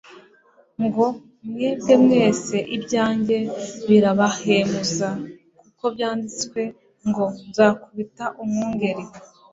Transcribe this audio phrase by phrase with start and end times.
[0.83, 1.05] ngo:
[1.49, 3.37] "Mwebwe mwese ibyanjye
[3.87, 5.09] birabahemuza
[5.61, 6.61] kuko byanditswe
[7.07, 9.03] ngo nzakubita umwungeri,